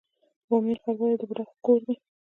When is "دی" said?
1.85-1.95